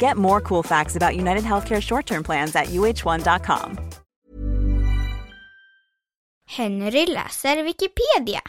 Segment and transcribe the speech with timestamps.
[0.00, 3.78] Get more cool facts about United Healthcare short term plans at uh1.com.
[6.46, 8.40] Henry läser Wikipedia.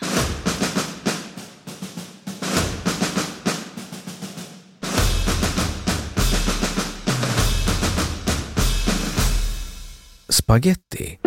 [10.29, 11.19] Spaghetti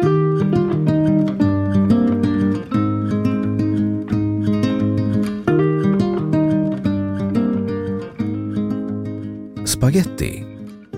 [9.94, 10.44] Spaghetti,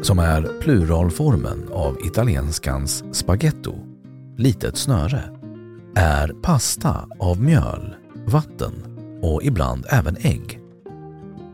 [0.02, 3.75] som är pluralformen av italienskans spaghetto,
[4.37, 5.22] litet snöre,
[5.97, 7.94] är pasta av mjöl,
[8.26, 8.72] vatten
[9.22, 10.60] och ibland även ägg.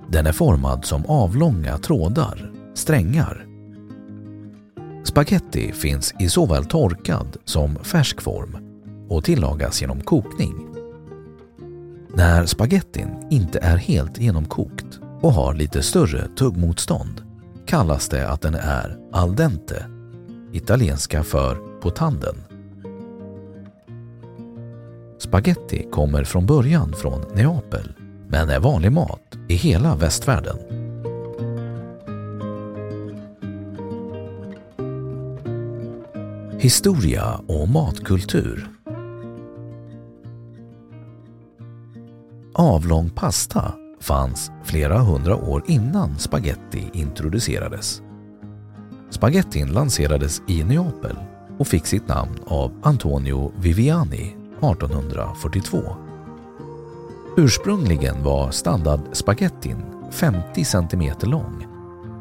[0.08, 3.46] Den är formad som avlånga trådar, strängar.
[5.04, 8.56] Spaghetti finns i såväl torkad som färsk form
[9.08, 10.66] och tillagas genom kokning.
[12.14, 17.21] När spagettin inte är helt genomkokt och har lite större tuggmotstånd
[17.72, 19.86] kallas det att den är al dente,
[20.52, 22.36] italienska för på tanden.
[25.18, 27.92] Spaghetti kommer från början från Neapel
[28.28, 30.56] men är vanlig mat i hela västvärlden.
[36.58, 38.68] Historia och matkultur
[42.54, 48.02] Avlång pasta fanns flera hundra år innan spaghetti introducerades.
[49.10, 51.16] Spagettin lanserades i Neapel
[51.58, 55.96] och fick sitt namn av Antonio Viviani 1842.
[57.36, 61.66] Ursprungligen var standardspagettin 50 cm lång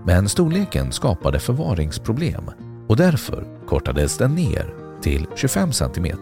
[0.06, 2.52] men storleken skapade förvaringsproblem
[2.88, 6.18] och därför kortades den ner till 25 cm.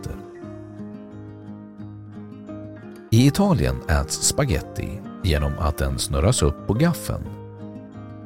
[3.11, 7.23] I Italien äts spaghetti genom att den snurras upp på gaffeln.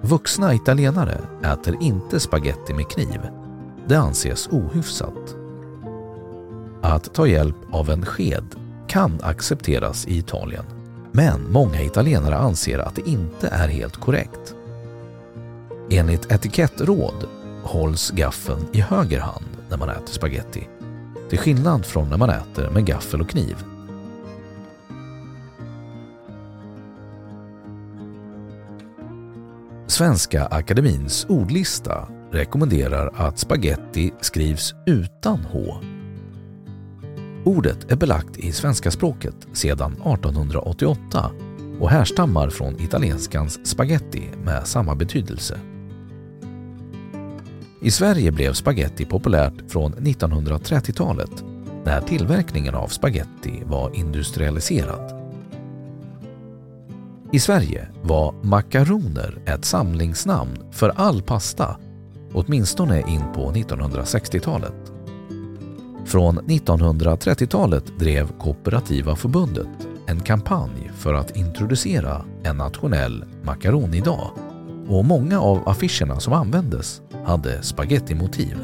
[0.01, 3.19] Vuxna italienare äter inte spaghetti med kniv.
[3.87, 5.35] Det anses ohyfsat.
[6.81, 8.45] Att ta hjälp av en sked
[8.87, 10.65] kan accepteras i Italien,
[11.11, 14.55] men många italienare anser att det inte är helt korrekt.
[15.89, 17.27] Enligt etikettråd
[17.63, 20.67] hålls gaffeln i höger hand när man äter spaghetti,
[21.29, 23.72] till skillnad från när man äter med gaffel och kniv.
[29.93, 35.75] Svenska Akademins ordlista rekommenderar att spaghetti skrivs utan H.
[37.45, 41.31] Ordet är belagt i svenska språket sedan 1888
[41.79, 45.59] och härstammar från italienskans spaghetti med samma betydelse.
[47.81, 51.43] I Sverige blev spaghetti populärt från 1930-talet
[51.85, 55.22] när tillverkningen av spaghetti var industrialiserad.
[57.33, 61.77] I Sverige var makaroner ett samlingsnamn för all pasta,
[62.33, 64.91] åtminstone in på 1960-talet.
[66.05, 69.67] Från 1930-talet drev Kooperativa förbundet
[70.07, 74.31] en kampanj för att introducera en nationell makaronidag
[74.87, 78.57] och många av affischerna som användes hade spagettimotiv.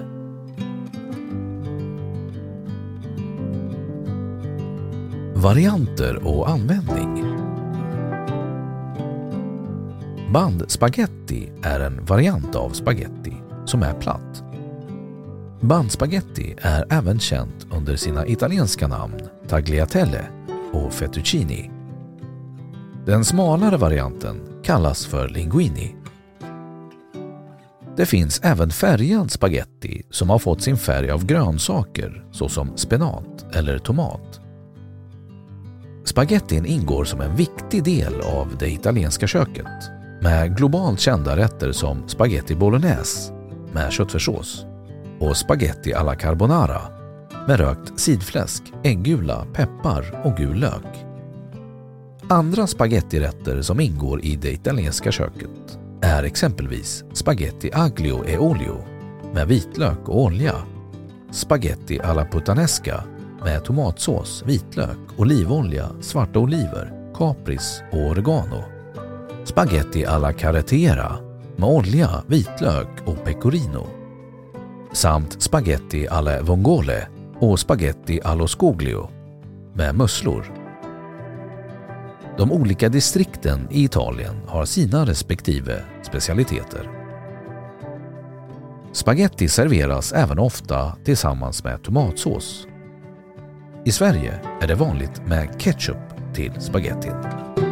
[5.36, 7.28] Varianter och användning
[10.33, 13.33] Bandspaghetti är en variant av spaghetti
[13.65, 14.43] som är platt.
[15.61, 20.25] Bandspaghetti är även känt under sina italienska namn tagliatelle
[20.73, 21.71] och fettuccini.
[23.05, 25.95] Den smalare varianten kallas för linguini.
[27.97, 33.79] Det finns även färgad spaghetti som har fått sin färg av grönsaker såsom spenat eller
[33.79, 34.39] tomat.
[36.05, 42.07] Spagettin ingår som en viktig del av det italienska köket med globalt kända rätter som
[42.07, 43.33] spaghetti bolognese
[43.74, 44.66] med köttfärssås
[45.19, 46.81] och spaghetti alla carbonara
[47.48, 51.06] med rökt sidfläsk, äggula, peppar och gul lök.
[52.30, 58.86] Andra spagettirätter som ingår i det italienska köket är exempelvis spaghetti aglio e olio
[59.33, 60.56] med vitlök och olja,
[61.31, 63.04] spaghetti alla puttanesca
[63.44, 68.78] med tomatsås, vitlök, olivolja, svarta oliver, kapris och oregano,
[69.50, 71.18] spaghetti alla carretera
[71.56, 73.88] med olja, vitlök och pecorino
[74.92, 77.07] samt spaghetti alla vongole
[77.40, 79.10] och spaghetti allo scoglio
[79.74, 80.46] med musslor.
[82.38, 86.90] De olika distrikten i Italien har sina respektive specialiteter.
[88.92, 92.68] Spaghetti serveras även ofta tillsammans med tomatsås.
[93.86, 97.69] I Sverige är det vanligt med ketchup till spagettin.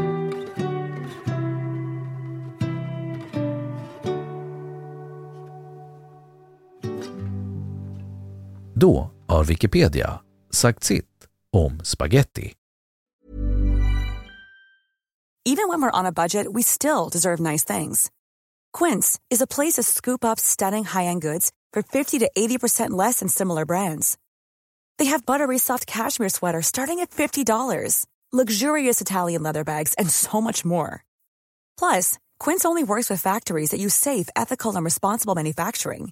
[8.79, 10.19] Då har Wikipedia
[10.51, 12.53] sagt sitt om spaghetti.
[15.49, 18.11] Even when we're on a budget we still deserve nice things.
[18.79, 23.19] Quince is a place to scoop up stunning high-end goods for 50 to 80% less
[23.19, 24.17] than similar brands.
[24.97, 30.41] They have buttery soft cashmere sweaters starting at $50, luxurious Italian leather bags, and so
[30.41, 31.03] much more.
[31.79, 36.11] Plus, Quince only works with factories that use safe, ethical, and responsible manufacturing.